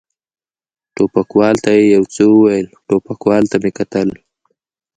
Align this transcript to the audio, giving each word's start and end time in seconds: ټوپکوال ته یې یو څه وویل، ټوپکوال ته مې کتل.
ټوپکوال 0.95 1.55
ته 1.65 1.71
یې 1.77 1.83
یو 1.95 2.03
څه 2.13 2.23
وویل، 2.33 2.67
ټوپکوال 2.87 3.43
ته 3.51 3.57
مې 3.63 3.71
کتل. 3.77 4.09